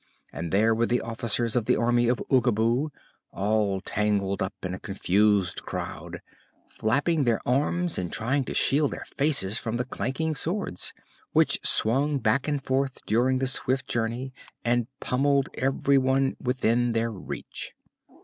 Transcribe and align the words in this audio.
And 0.33 0.51
there 0.51 0.73
were 0.73 0.87
the 0.87 1.01
Officers 1.01 1.55
of 1.55 1.65
the 1.65 1.75
Army 1.75 2.07
of 2.07 2.17
Oogaboo, 2.31 2.89
all 3.31 3.81
tangled 3.81 4.41
up 4.41 4.55
in 4.63 4.73
a 4.73 4.79
confused 4.79 5.61
crowd, 5.61 6.23
flapping 6.65 7.23
their 7.23 7.39
arms 7.47 7.99
and 7.99 8.11
trying 8.11 8.43
to 8.45 8.55
shield 8.55 8.89
their 8.93 9.05
faces 9.05 9.59
from 9.59 9.77
the 9.77 9.85
clanking 9.85 10.33
swords, 10.33 10.91
which 11.33 11.59
swung 11.63 12.17
back 12.17 12.47
and 12.47 12.63
forth 12.63 12.97
during 13.05 13.37
the 13.37 13.45
swift 13.45 13.87
journey 13.87 14.33
and 14.65 14.87
pommeled 14.99 15.49
everyone 15.55 16.35
within 16.39 16.93
their 16.93 17.11
reach. 17.11 17.73